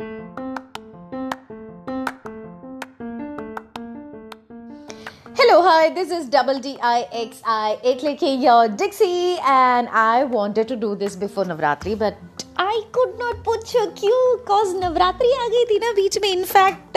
Hello, 0.00 0.06
hi, 5.62 5.90
this 5.90 6.12
is 6.12 6.28
Double 6.28 6.60
D-I-X-I, 6.60 7.78
it 7.82 8.04
like 8.04 8.22
your 8.22 8.68
Dixie, 8.68 9.38
and 9.44 9.88
I 9.88 10.22
wanted 10.22 10.68
to 10.68 10.76
do 10.76 10.94
this 10.94 11.16
before 11.16 11.44
Navratri, 11.46 11.98
but 11.98 12.14
I 12.56 12.84
could 12.92 13.18
not 13.18 13.42
put 13.42 13.74
you 13.74 13.86
क्यों 13.98 14.36
cause 14.46 14.74
Navratri 14.84 15.32
आ 15.32 15.48
गई 15.48 15.64
थी 15.64 15.78
ना 15.78 15.92
बीच 15.92 16.18
में 16.22 16.28
in fact 16.28 16.96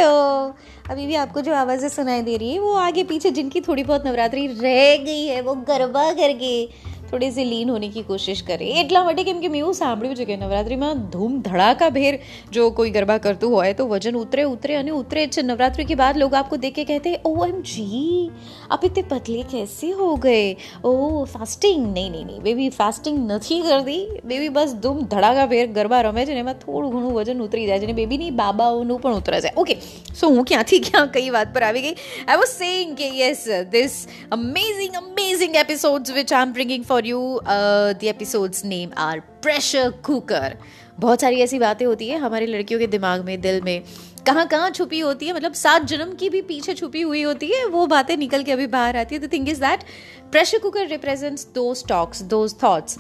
अभी 0.92 1.06
भी 1.08 1.16
आपको 1.16 1.42
जो 1.42 1.54
आवाज़ें 1.56 1.90
सुनाई 1.90 2.22
दे 2.22 2.38
रही 2.38 2.54
है 2.54 2.60
वो 2.60 2.74
आगे 2.86 3.04
पीछे 3.12 3.32
जिनकी 3.32 3.62
थोड़ी 3.68 3.84
बहुत 3.84 4.06
नवरात्रि 4.08 4.48
रह 4.48 4.96
गई 5.06 5.26
है 5.26 5.42
वो 5.42 5.56
गरबा 5.70 6.12
कर 6.14 6.34
गई 6.38 6.66
થોડી 7.12 7.32
સી 7.32 7.48
લીન 7.48 7.72
હોની 7.72 7.92
કી 7.92 8.06
કોશિશ 8.06 8.44
કરે 8.44 8.72
એટલા 8.78 9.04
માટે 9.04 9.24
કેમ 9.24 9.42
કે 9.42 9.50
મેં 9.50 9.62
એવું 9.62 9.76
સાંભળ્યું 9.76 10.18
છે 10.18 10.26
કે 10.26 10.40
નવરાત્રિમાં 10.40 11.06
ધૂમ 11.12 11.40
ધડાકા 11.42 11.92
ભેર 11.92 12.14
જો 12.52 12.70
કોઈ 12.74 12.92
ગરબા 12.92 13.20
કરતું 13.20 13.56
હોય 13.56 13.74
તો 13.74 13.88
વજન 13.88 14.22
ઉતરે 14.22 14.48
ઉતરે 14.48 14.76
અને 14.76 14.92
ઉतरे 14.94 15.28
છે 15.30 15.42
नवरात्रि 15.44 15.86
के 15.86 15.96
बाद 15.96 16.18
लोग 16.18 16.36
आपको 16.36 16.58
देख 16.58 16.74
के 16.74 16.84
कहते 16.86 17.10
हैं 17.10 17.20
ओ 17.26 17.46
एम 17.46 17.62
जी 17.64 18.30
आप 18.70 18.86
इतने 18.86 19.04
पतले 19.06 19.44
कैसे 19.46 19.92
हो 19.94 20.10
गए 20.20 20.44
ओ 20.84 20.94
ફાસ્ટિંગ 21.28 21.86
નહીં 21.88 22.06
નહીં 22.08 22.26
નહીં 22.26 22.42
બેબી 22.42 22.70
ફાસ્ટિંગ 22.72 23.18
નથી 23.28 23.60
કરતી 23.62 24.22
બેબી 24.26 24.50
બસ 24.50 24.76
ધૂમ 24.78 25.02
ધડાકા 25.06 25.48
ભેર 25.48 25.66
ગરબા 25.70 26.02
રમે 26.04 26.24
છે 26.24 26.34
ને 26.34 26.42
એમાં 26.42 26.60
થોડું 26.60 26.90
ઘણું 26.92 27.14
વજન 27.14 27.44
ઉતરી 27.44 27.66
જાય 27.66 27.80
છે 27.80 27.90
અને 27.90 27.96
બેબીની 27.96 28.32
બાબાઓનું 28.34 29.02
પણ 29.02 29.16
ઉતરે 29.16 29.42
છે 29.42 29.54
ઓકે 29.56 29.76
સો 30.14 30.30
હું 30.30 30.46
ક્યાંથી 30.46 30.82
ક્યાં 30.82 31.12
કઈ 31.12 31.30
વાત 31.30 31.54
પર 31.54 31.64
આવી 31.64 31.86
ગઈ 31.88 31.96
આઈ 31.96 32.38
વોઝ 32.38 32.54
સેઇંગ 32.54 32.96
કે 32.96 33.10
yes 33.16 33.44
this 33.72 33.98
amazing 34.32 35.00
amazing 35.02 35.60
episodes 35.64 36.16
which 36.18 36.32
I 36.32 36.48
am 36.48 36.54
bringing 36.54 36.86
for 36.86 37.01
for 37.02 37.08
you 37.08 37.40
the 37.44 38.00
episodes 38.04 38.66
name 38.66 38.90
are 38.98 39.20
pressure 39.42 39.90
cooker 40.06 40.58
बहुत 41.00 41.22
सारी 41.22 41.40
ऐसी 41.42 41.60
बातें 41.60 41.86
होती 41.86 42.08
है 42.08 42.18
हमारे 42.18 42.46
लड़कियों 42.46 42.80
के 42.80 42.88
दिमाग 42.88 43.24
में, 43.26 43.42
दिल 43.42 43.62
में। 43.62 43.84
कहाँ 44.26 44.46
कहाँ 44.48 44.70
छुपी 44.70 45.00
होती 45.00 45.28
है? 45.28 45.34
मतलब 45.34 45.54
सात 45.54 45.84
जन्म 45.84 46.14
की 46.16 46.30
भी 46.30 46.42
पीछे 46.42 46.74
छुपी 46.74 47.02
हुई 47.02 47.22
होती 47.22 47.48
है, 47.48 47.66
वो 47.66 47.86
बातें 47.88 48.16
निकल 48.18 48.44
के 48.44 48.52
अभी 48.52 48.68
बाहर 48.68 48.98
आती 48.98 49.16
है। 49.16 49.22
The 49.22 49.32
thing 49.34 49.50
is 49.50 49.62
that 49.62 49.84
pressure 50.32 50.60
cooker 50.60 50.88
represents 50.88 51.48
दो 51.56 51.74
स्टॉक्स 51.74 52.22
दो 52.22 52.48
थॉट्स 52.64 52.98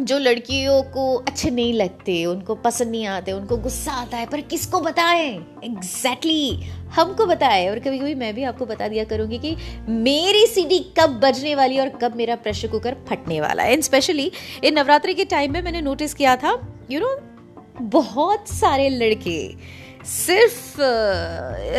जो 0.00 0.18
लड़कियों 0.18 0.82
को 0.82 1.14
अच्छे 1.18 1.50
नहीं 1.50 1.72
लगते 1.74 2.24
उनको 2.24 2.54
पसंद 2.54 2.90
नहीं 2.90 3.06
आते 3.06 3.32
उनको 3.32 3.56
गुस्सा 3.56 3.92
आता 3.92 4.16
है 4.16 4.26
पर 4.26 4.40
किसको 4.40 4.80
बताएँ? 4.80 5.28
एग्जैक्टली 5.64 6.50
exactly, 6.50 6.92
हमको 6.94 7.26
बताएँ। 7.26 7.68
और 7.70 7.78
कभी 7.78 7.98
कभी 7.98 8.14
मैं 8.14 8.32
भी 8.34 8.42
आपको 8.42 8.66
बता 8.66 8.88
दिया 8.88 9.04
करूँगी 9.04 9.38
कि 9.38 9.56
मेरी 9.88 10.46
सीडी 10.46 10.78
कब 10.98 11.18
बजने 11.20 11.54
वाली 11.54 11.78
और 11.78 11.88
कब 12.02 12.16
मेरा 12.16 12.36
प्रेशर 12.36 12.68
कुकर 12.68 12.96
फटने 13.08 13.40
वाला 13.40 13.62
है। 13.62 13.72
एंड 13.72 13.82
स्पेशली 13.82 14.30
इन 14.64 14.78
नवरात्रि 14.78 15.14
के 15.14 15.24
टाइम 15.24 15.52
में 15.52 15.62
मैंने 15.62 15.80
नोटिस 15.80 16.14
किया 16.14 16.36
था 16.36 16.50
यू 16.90 17.00
you 17.00 17.08
नो 17.08 17.14
know, 17.14 17.90
बहुत 17.94 18.48
सारे 18.48 18.88
लड़के 18.88 19.38
सिर्फ़ 20.06 20.76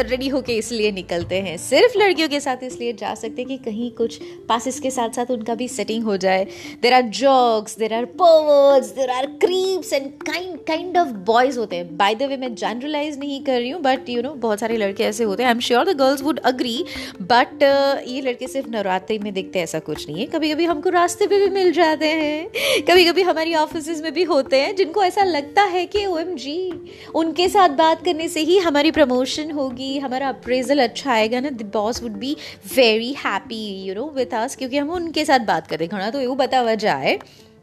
रेडी 0.10 0.28
होके 0.28 0.54
इसलिए 0.54 0.92
निकलते 0.92 1.36
हैं। 1.42 1.56
सिर्फ़ 1.60 1.98
लड़कियों 1.98 2.28
के 2.30 2.40
साथ 2.40 2.64
इसलिए 2.64 2.94
जा 2.94 3.14
सकते 3.16 3.42
हैं 3.42 3.48
कि 3.48 3.58
कहीं 3.66 3.90
कुछ 3.92 4.20
पासिस 4.50 4.80
के 4.80 4.90
साथ 4.92 5.16
साथ 5.16 5.32
उनका 5.32 5.56
भी 5.56 5.68
सेटिंग 5.68 6.04
हो 6.04 6.18
जाए। 6.18 6.46
There 6.82 6.94
are 6.94 7.02
jocks 7.20 7.78
there 7.80 7.94
are 7.94 8.06
perverts 8.22 8.90
there 8.96 9.10
are 9.10 9.26
creeps 9.42 9.94
and 9.94 10.12
kind 10.24 10.58
kind 10.68 10.98
of 10.98 11.08
boys 11.28 11.60
होते 11.60 11.76
हैं। 11.76 11.96
बाय 11.98 12.16
द 12.16 12.24
वे 12.24 12.38
मैं 12.38 12.54
जनरलाइज 12.56 13.20
नहीं 13.20 13.44
कर 13.44 13.60
रही 13.60 13.70
हूँ 13.70 13.82
बट 13.82 14.10
यू 14.10 14.22
नो 14.22 14.34
बहुत 14.38 14.60
सारे 14.60 14.78
लड़के 14.78 15.04
ऐसे 15.04 15.24
होते 15.24 15.44
हैं। 15.44 15.50
I 15.50 15.56
am 15.56 15.60
sure 15.60 15.86
the 15.86 15.98
girls 15.98 16.24
would 16.24 16.40
agree 16.46 16.84
but 17.22 17.64
ये 18.08 18.22
लड़के 18.22 18.48
सिर्फ़ 18.48 18.70
नवरात्रि 18.70 19.20
में 19.20 19.34
देखते 19.34 19.60
ऐसा 19.60 19.80
कुछ 19.82 20.08
नहीं 20.08 20.20
है। 20.20 20.26
कभी 20.28 20.52
कभी 20.54 20.66
हमको 20.66 20.90
रास्ते 20.90 21.28
पर 21.28 21.40
भी 21.40 21.50
मिल 21.56 21.72
जाते 21.74 22.08
हैं। 22.08 22.84
कभी 22.90 23.06
कभी 23.06 23.22
हमारी 23.24 23.56
ऑफ़िस 23.56 24.02
में 24.04 24.14
भी 24.14 24.24
होते 24.26 24.62
हैं, 24.62 24.76
जिनको 24.76 25.04
ऐसा 25.04 25.24
लगता 25.24 25.64
है 25.66 25.86
कि 25.86 26.06
ओएमजी 26.08 26.72
उनके 27.16 27.50
साथ 27.50 27.70
बात 27.78 28.04
करने 28.06 28.17
करने 28.18 28.28
से 28.30 28.42
ही 28.42 28.58
हमारी 28.60 28.92
प्रमोशन 28.92 29.52
होगी 29.52 29.98
हमारा 30.00 30.30
अप्रेजल 30.30 30.80
अच्छा 30.80 31.12
आएगा 31.14 31.40
ना 31.40 31.50
the 31.52 31.70
boss 31.74 32.02
would 32.04 32.16
be 32.18 32.36
very 32.76 33.12
happy 33.20 33.62
you 33.84 33.96
know 33.96 34.10
with 34.16 34.34
us 34.34 34.56
क्योंकि 34.56 34.78
हम 34.78 34.90
उनके 34.92 35.26
साथ 35.26 35.48
बात 35.48 35.68
करें 35.68 35.88
ઘણા 35.88 36.10
તો 36.10 36.20
એવું 36.22 36.38
બતાવવા 36.38 36.76
જાય 36.80 37.16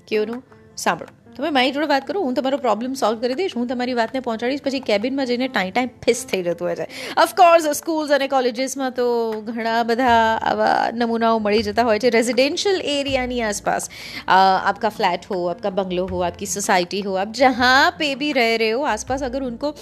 કે 0.09 0.17
યુ 0.17 0.25
નો 0.25 0.41
સાંભળો 0.77 1.13
તમે 1.37 1.51
મારી 1.51 1.73
જોડે 1.73 1.87
વાત 1.87 2.07
કરો 2.07 2.21
હું 2.21 2.35
તમારો 2.35 2.59
પ્રોબ્લેમ 2.59 2.93
સોલ્વ 2.95 3.25
કરી 3.25 3.39
દઈશ 3.41 3.57
હું 3.57 3.67
તમારી 3.67 3.97
વાતને 4.01 4.21
પહોંચાડીશ 4.21 4.63
પછી 4.63 4.83
કેબિનમાં 4.83 5.27
જઈને 5.27 5.47
ટાઈ 5.47 5.73
ટાઈ 5.73 5.91
ફિસ 6.05 6.21
થઈ 6.27 6.43
જતું 6.43 6.67
હોય 6.67 6.77
છે 6.77 6.87
ઓફકોર્સ 7.23 7.67
સ્કૂલ્સ 7.81 8.15
અને 8.19 8.27
કોલેજીસમાં 8.29 8.93
તો 8.93 9.09
ઘણા 9.49 9.81
બધા 9.83 10.21
આવા 10.45 10.77
નમૂનાઓ 11.01 11.41
મળી 11.41 11.67
જતા 11.69 11.87
હોય 11.91 11.99
છે 11.99 12.15
રેઝિડેન્શિયલ 12.19 12.81
એરિયાની 12.95 13.43
આસપાસ 13.43 13.91
આપકા 14.29 14.95
फ्लैट 14.99 15.29
हो 15.33 15.41
आपका 15.49 15.75
बंगलो 15.81 16.07
हो 16.07 16.23
आपकी 16.23 16.51
सोसाइटी 16.55 17.03
हो 17.03 17.19
आप 17.25 17.37
जहाँ 17.43 17.75
पे 17.99 18.15
भी 18.23 18.33
रह 18.35 18.57
रहे 18.57 18.73
हो 18.73 18.89
आसपास 18.95 19.29
अगर 19.31 19.51
उनको 19.51 19.75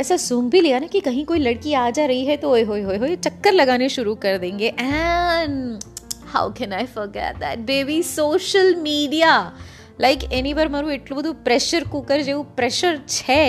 ऐसा 0.00 0.16
सूंघ 0.18 0.50
भी 0.50 0.60
लिया 0.60 0.78
ना 0.78 0.86
कि 0.86 1.00
कहीं 1.00 1.24
कोई 1.24 1.38
लड़की 1.38 1.72
आ 1.74 1.88
जा 1.90 2.06
रही 2.06 2.24
है 2.26 2.36
तो 2.36 2.50
ओए 2.50 2.62
होए 2.64 2.82
होए 2.82 2.96
होए 2.98 3.16
चक्कर 3.18 3.52
लगाने 3.52 3.88
शुरू 3.88 4.14
कर 4.24 4.38
देंगे 4.38 4.68
and 4.70 5.80
how 6.26 6.52
can 6.52 6.72
I 6.72 6.86
forget 6.94 7.38
that 7.38 7.58
baby 7.66 8.02
social 8.04 8.74
media 8.82 9.32
like 10.00 10.24
any 10.30 10.54
પર 10.54 10.68
મારું 10.68 10.92
એટલું 10.92 11.18
બધું 11.18 11.34
प्रेशर 11.46 11.84
कुकर 11.92 12.20
જેવું 12.22 12.46
प्रेशर 12.56 12.94
છે 13.08 13.42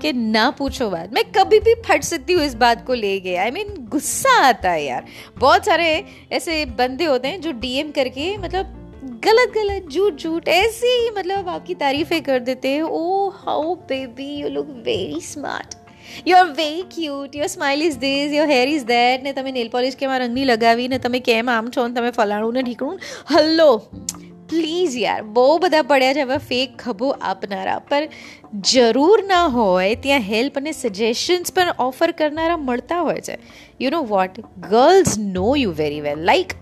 कि 0.00 0.12
ना 0.32 0.44
पूछो 0.50 0.88
बात 0.90 1.12
मैं 1.12 1.24
कभी 1.32 1.58
भी 1.60 1.74
फट 1.86 2.04
सकती 2.04 2.32
हूँ 2.32 2.42
इस 2.44 2.54
बात 2.56 2.84
को 2.86 2.94
लेके 2.96 3.34
आई 3.36 3.50
मीन 3.50 3.74
गुस्सा 3.90 4.34
आता 4.42 4.70
है 4.70 4.84
यार 4.84 5.04
बहुत 5.38 5.64
सारे 5.66 5.88
ऐसे 6.32 6.64
बंदे 6.78 7.04
होते 7.04 7.28
हैं 7.28 7.40
जो 7.40 7.52
डीएम 7.56 7.90
करके 7.90 8.36
मतलब 8.36 8.76
गलत 9.24 9.52
गलत 9.54 9.88
झूठ 9.90 10.22
झूठ 10.22 10.48
ऐसे 10.50 10.92
ही 10.92 11.10
मतलब 11.18 11.48
आपकी 11.48 11.74
तारीफें 11.76 12.22
कर 12.22 12.38
देते 12.42 12.68
हैं 12.68 12.82
oh 12.82 13.28
how 13.36 13.74
baby 13.88 14.30
you 14.34 14.48
look 14.50 14.70
very 14.86 15.20
smart 15.24 15.76
you 16.27 16.37
are 16.37 16.45
very 16.45 16.81
cute 16.81 17.35
your 17.35 17.47
smile 17.47 17.83
is 17.83 17.97
this 17.97 18.33
your 18.33 18.49
hair 18.49 18.67
is 18.67 18.85
that 18.85 19.23
ને 19.23 19.33
તમે 19.33 19.51
નેલ 19.51 19.69
પોલિશ 19.69 19.95
કેમ 19.95 20.11
રંગની 20.11 20.43
લગાવી 20.43 20.87
ને 20.87 20.97
તમે 20.97 21.19
કેમ 21.19 21.49
આમ 21.49 21.71
છો 21.77 21.87
ને 21.87 21.93
તમે 21.93 22.11
ફલાણું 22.11 22.53
ને 22.53 22.61
ઢીકણું? 22.61 22.99
હલ્લો 23.31 23.77
પ્લીઝ 24.49 24.97
યાર, 24.97 25.21
બહુ 25.21 25.57
બધા 25.57 25.81
પડ્યા 25.81 26.13
છે 26.13 26.21
હવે 26.21 26.37
ફેક 26.37 26.77
ખભો 26.77 27.09
આપનારા. 27.09 27.79
પર 27.79 28.09
જરૂર 28.53 29.23
ના 29.23 29.45
હોય 29.45 29.95
ત્યાં 29.95 30.19
હેલ્પ 30.19 30.57
અને 30.57 30.71
સજેશન્સ 30.71 31.53
પણ 31.53 31.73
ઓફર 31.79 32.11
કરનારા 32.11 32.57
મળતા 32.57 33.01
હોય 33.01 33.21
છે. 33.21 33.37
You 33.81 33.89
know 33.89 34.03
what 34.03 34.39
girls 34.39 35.19
know 35.19 35.55
you 35.55 35.71
very 35.71 36.01
well 36.01 36.19
like 36.19 36.53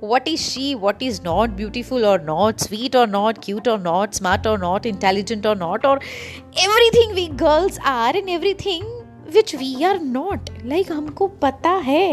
what 0.00 0.26
is 0.26 0.40
she 0.44 0.74
what 0.74 1.00
is 1.00 1.22
not 1.22 1.54
beautiful 1.56 2.04
or 2.04 2.18
not 2.18 2.60
sweet 2.60 2.96
or 2.96 3.06
not 3.06 3.40
cute 3.40 3.68
or 3.68 3.78
not 3.78 4.14
smart 4.14 4.46
or 4.46 4.56
not 4.58 4.84
intelligent 4.84 5.46
or 5.46 5.54
not 5.54 5.84
or 5.84 5.98
everything 6.64 7.14
we 7.14 7.28
girls 7.28 7.78
are 7.84 8.16
and 8.16 8.28
everything 8.28 8.82
which 9.36 9.54
we 9.54 9.84
are 9.84 9.98
not 9.98 10.50
like 10.64 10.90
हमको 10.92 11.28
पता 11.42 11.74
है 11.88 12.06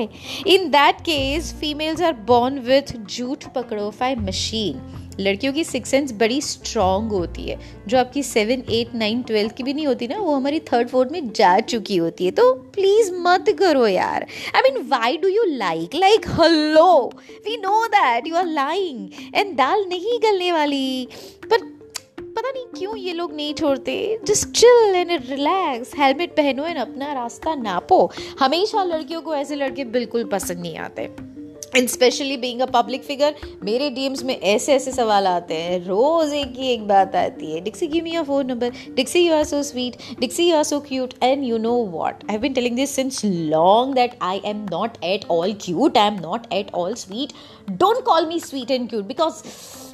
in 0.56 0.70
that 0.78 1.04
case 1.10 1.52
females 1.64 2.06
are 2.10 2.16
born 2.32 2.64
with 2.68 2.96
जूठ 3.16 3.48
पकड़ो 3.56 3.90
phi 4.00 4.16
machine 4.28 4.78
लड़कियों 5.21 5.53
की 5.53 5.65
six 5.65 5.91
sense 5.91 6.13
बड़ी 6.13 6.41
strong 6.41 7.13
होती 7.13 7.43
है। 7.43 7.59
जो 7.89 7.99
आपकी 7.99 8.23
सेवन 8.23 8.63
एट 8.71 8.95
नाइन 8.95 9.23
ट्वेल्थ 9.23 9.57
की 9.57 9.63
भी 9.63 9.75
नहीं 9.75 9.87
होती 9.87 10.09
ना, 10.09 10.19
वो 10.19 10.35
हमारी 10.35 10.61
थर्ड 10.61 10.89
फोर्थ 10.89 11.13
में 11.13 11.33
जा 11.33 11.61
चुकी 11.61 11.97
होती 11.97 12.25
है। 12.25 12.31
तो 12.31 12.55
प्लीज़ 12.55 13.13
मत 13.15 13.57
करो 13.59 13.87
यार। 13.87 14.27
I 14.57 14.71
mean 14.71 14.83
why 14.89 15.17
do 15.17 15.29
you 15.29 15.45
like 15.45 15.95
like 15.95 16.29
hello 16.29 17.13
we 17.47 17.57
know 17.57 17.87
that 17.87 18.27
you 18.27 18.35
are 18.35 18.47
lying 18.47 19.09
and 19.35 19.57
दाल 19.57 19.85
नहीं 19.89 20.19
गलने 20.19 20.53
वाली। 20.53 21.09
पर 21.51 21.75
पता 22.21 22.51
नहीं 22.51 22.65
क्यों 22.65 22.97
ये 22.97 23.13
लोग 23.13 23.35
नहीं 23.35 23.55
छोड़ते। 23.55 24.21
Just 24.25 24.49
chill 24.49 24.95
and 24.95 25.11
relax 25.11 25.91
helmet 25.99 26.31
पहनो 26.31 26.65
एंड 26.65 26.79
अपना 26.79 27.13
रास्ता 27.13 27.55
नापो। 27.55 28.11
हमेशा 28.41 28.85
लड़कियों 28.85 29.23
को 29.23 29.35
ऐसे 29.35 29.57
लड़के 29.57 29.85
बिल्कुल 29.85 30.25
पसंद 30.25 30.59
नहीं 30.59 30.77
आते। 30.79 31.34
And 31.77 31.89
specially 31.89 32.37
being 32.37 32.61
a 32.61 32.67
public 32.75 33.03
figure 33.05 33.35
मेरे 33.65 33.89
डीएम्स 33.91 34.23
में 34.25 34.39
ऐसे 34.39 34.75
ऐसे 34.75 34.93
सवाल 34.93 35.27
आते 35.27 35.55
हैं। 35.55 35.79
रोज 35.87 36.33
एक 36.35 36.53
ही 36.59 36.69
एक 36.73 36.87
बात 36.89 37.17
आती 37.17 37.53
है। 37.53 37.61
Dixie 37.61 37.87
give 37.87 38.05
me 38.05 38.15
your 38.15 38.25
phone 38.25 38.47
number 38.47 38.73
Dixie 38.97 39.21
you 39.21 39.35
are 39.35 39.45
so 39.45 39.63
sweet 39.63 39.97
Dixie 40.21 40.49
you 40.51 40.57
are 40.57 40.63
so 40.65 40.81
cute 40.81 41.15
and 41.23 41.45
you 41.45 41.59
know 41.59 41.73
what 41.93 42.25
I 42.31 42.39
been 42.39 42.53
telling 42.55 42.77
this 42.77 42.95
since 42.97 43.21
long 43.25 43.95
that 43.95 44.17
I 44.23 44.41
am 44.45 44.67
not 44.71 45.05
at 45.05 45.25
all 45.31 45.53
cute 45.61 45.99
I 45.99 46.09
am 46.09 46.21
not 46.21 46.53
at 46.53 46.75
all 46.75 46.95
sweet 46.95 47.33
don't 47.71 48.05
call 48.05 48.27
me 48.27 48.41
sweet 48.41 48.71
and 48.71 48.89
cute 48.89 49.05
because 49.05 49.43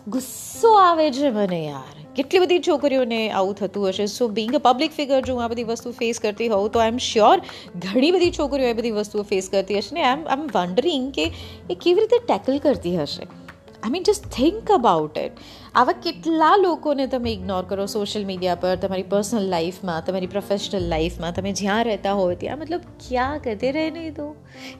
ગુસ્સો 0.08 0.75
આવે 0.75 1.11
છે 1.11 1.31
મને 1.31 1.67
યાર. 1.67 1.97
કેટલી 2.17 2.38
બધી 2.38 2.58
છોકરીઓને 2.58 3.31
આવું 3.31 3.55
થતું 3.55 3.88
હશે. 3.88 4.06
So 4.06 4.29
being 4.29 4.55
a 4.55 4.58
public 4.58 4.93
figure 4.93 5.20
જો 5.20 5.35
હું 5.35 5.44
આ 5.44 5.49
બધી 5.49 5.62
વસ્તુ 5.62 5.93
ફેસ 5.93 6.20
કરતી 6.20 6.49
હોઉં, 6.49 6.70
તો 6.70 6.79
આઈ 6.79 6.88
એમ 6.88 6.97
શ્યોર 6.97 7.41
ઘણી 7.76 8.11
બધી 8.11 8.31
છોકરીઓ 8.31 8.67
એ 8.67 8.73
બધી 8.73 8.91
વસ્તુઓ 8.91 9.23
ફેસ 9.23 9.49
કરતી 9.49 9.79
હશે 9.79 9.94
ને. 9.94 10.02
આઈ 10.02 10.19
એમ 10.31 10.47
વન્ડરિંગ 10.55 11.12
કે 11.12 11.32
એ 11.70 11.75
કેવી 11.75 12.00
રીતે 12.00 12.17
ટેકલ 12.26 12.58
કરતી 12.58 12.97
હશે. 12.97 13.23
I 13.82 13.91
mean 13.91 14.03
just 14.03 14.31
think 14.31 14.71
about 14.71 15.19
it 15.19 15.43
આવા 15.75 15.97
કેટલા 16.03 16.53
લોકોને 16.56 17.06
તમે 17.06 17.32
ઇગ્નોર 17.32 17.62
કરો 17.65 17.87
સોશિયલ 17.87 18.27
મીડિયા 18.27 18.55
પર 18.55 18.77
તમારી 18.77 19.09
પર્સનલ 19.11 19.49
લાઈફમાં 19.49 20.06
તમારી 20.06 20.27
પ્રોફેશનલ 20.27 20.88
લાઈફમાં 20.88 21.32
તમે 21.32 21.53
જ્યાં 21.53 21.85
રહેતા 21.85 22.15
હો 22.15 22.27
ત્યાં 22.35 22.59
મતલબ 22.59 22.88
ક્યાં 23.09 23.38
કરતે 23.41 23.69
रहने 23.73 24.11
दो 24.11 24.27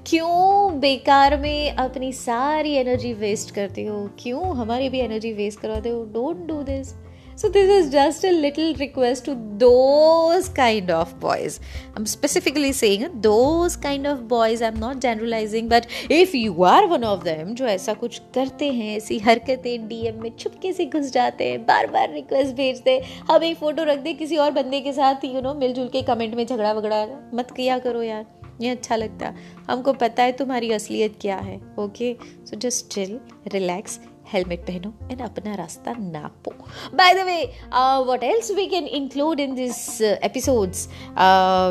क्यों 0.05 0.81
बेकार 0.81 1.39
में 1.41 1.77
अपनी 1.77 2.13
सारी 2.15 2.75
एनर्जी 2.75 3.13
वेस्ट 3.15 3.55
करते 3.55 3.85
हो 3.85 3.99
क्यों 4.19 4.57
हमारी 4.57 4.89
भी 4.89 5.01
एनर्जी 5.01 5.33
वेस्ट 5.33 5.61
करवाते 5.61 5.89
हो 5.89 6.05
don't 6.13 6.47
do 6.47 6.59
this 6.65 6.93
So 7.41 7.49
this 7.49 7.71
is 7.75 7.91
just 7.91 8.23
a 8.23 8.33
little 8.33 8.75
request 8.75 9.25
to 9.25 9.35
those 9.57 10.51
kind 10.51 10.91
of 10.91 11.19
boys. 11.19 11.59
I'm 11.97 12.05
specifically 12.05 12.73
saying 12.73 13.23
those 13.23 13.77
kind 13.77 14.07
of 14.07 14.29
boys. 14.29 14.61
I'm 14.61 14.79
not 14.79 15.01
generalizing, 15.01 15.67
but 15.67 15.87
if 16.11 16.35
you 16.35 16.65
are 16.65 16.87
one 16.87 17.07
of 17.13 17.25
them 17.25 17.55
जो 17.55 17.67
ऐसा 17.67 17.95
कुछ 18.03 18.21
करते 18.35 18.71
हैं 18.73 18.97
ऐसी 18.97 19.19
हरकतें 19.29 19.89
DM 19.89 20.21
में 20.23 20.31
छुपके 20.37 20.73
से 20.73 20.87
घुस 20.87 21.11
जाते 21.13 21.49
हैं 21.51 21.65
बार 21.67 21.87
बार 21.91 22.13
रिक्वेस्ट 22.15 22.55
भेजते 22.57 23.01
हम 23.31 23.45
एक 23.45 23.57
फ़ोटो 23.59 23.85
रख 23.93 24.03
दे 24.05 24.15
किसी 24.21 24.37
और 24.37 24.51
बंदे 24.61 24.81
के 24.81 24.93
साथ 24.93 25.25
यू 25.25 25.41
नो 25.41 25.55
मिलजुल 25.65 25.89
के 25.97 26.03
कमेंट 26.13 26.35
में 26.35 26.47
झगड़ा 26.47 26.73
वगड़ा 26.73 27.05
मत 27.35 27.51
किया 27.57 27.79
करो 27.89 28.03
यार 28.03 28.27
ये 28.63 28.71
अच्छा 28.71 28.97
लगता 28.97 29.35
हमको 29.71 29.93
पता 30.05 30.23
है 30.23 30.33
तुम्हारी 30.39 30.73
असलियत 30.73 31.19
क्या 31.21 31.37
है 31.37 31.61
okay 31.79 32.17
so 32.47 32.57
just 32.69 32.93
chill 32.95 33.19
relax 33.53 34.01
helmet 34.33 34.61
पहनो 34.61 34.93
एंड 35.11 35.23
अपना 35.23 35.55
रास्ता 35.55 35.95
नापो 35.99 36.53
by 36.95 37.15
the 37.15 37.27
way 37.27 37.43
what 37.75 38.25
else 38.25 38.51
we 38.51 38.67
can 38.67 38.87
include 39.01 39.41
in 39.41 39.55
this 39.55 40.01
episodes 40.03 40.89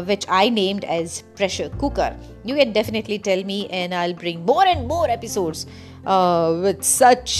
which 0.08 0.28
I 0.30 0.50
named 0.50 0.84
as 0.90 1.22
pressure 1.38 1.78
cooker 1.80 2.20
you 2.46 2.56
can 2.56 2.70
definitely 2.76 3.18
tell 3.20 3.42
me 3.48 3.56
and 3.80 3.96
i'll 4.02 4.14
bring 4.20 4.46
more 4.46 4.66
and 4.66 4.88
more 4.88 5.08
episodes 5.16 5.66
uh, 6.06 6.50
with 6.66 6.86
such 6.92 7.34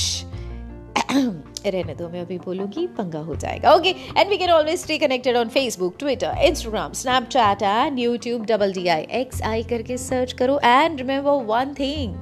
रहने 1.66 1.94
दो 1.96 2.08
मैं 2.10 2.22
अभी 2.22 2.38
बोलूँगी 2.40 2.86
पंगा 2.98 3.20
हो 3.20 3.36
जाएगा। 3.36 3.74
Okay 3.76 3.90
and 3.90 4.30
we 4.30 4.38
can 4.38 4.50
always 4.50 4.80
stay 4.80 4.98
connected 4.98 5.38
on 5.38 5.50
Facebook 5.50 5.96
Twitter 6.00 6.38
Instagram 6.46 6.94
Snapchat 6.94 7.64
and 7.64 8.00
YouTube 8.00 8.46
double 8.46 8.74
D 8.74 8.88
I 8.88 9.08
X 9.22 9.42
I 9.44 9.64
करके 9.72 9.98
search 9.98 10.34
करो। 10.34 10.60
And 10.64 11.00
remember 11.00 11.46
one 11.48 11.74
thing 11.80 12.16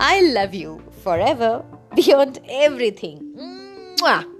I 0.00 0.20
love 0.20 0.54
you 0.54 0.78
forever 1.20 1.71
beyond 1.94 2.38
everything. 2.48 3.18
Mwah! 4.00 4.31